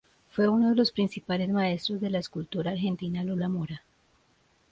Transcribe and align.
Fue 0.31 0.47
uno 0.47 0.71
de 0.71 0.75
los 0.75 0.91
principales 0.91 1.47
maestros 1.49 2.01
de 2.01 2.09
la 2.09 2.17
escultora 2.17 2.71
argentina 2.71 3.23
Lola 3.23 3.47
Mora. 3.49 3.83